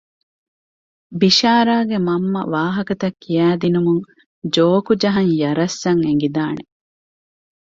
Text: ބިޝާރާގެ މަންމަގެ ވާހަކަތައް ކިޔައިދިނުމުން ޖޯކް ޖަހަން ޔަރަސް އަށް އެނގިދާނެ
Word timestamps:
ބިޝާރާގެ 1.19 1.97
މަންމަގެ 2.07 2.49
ވާހަކަތައް 2.53 3.17
ކިޔައިދިނުމުން 3.23 4.03
ޖޯކް 4.55 4.89
ޖަހަން 5.01 5.31
ޔަރަސް 5.41 5.79
އަށް 5.83 6.03
އެނގިދާނެ 6.05 6.63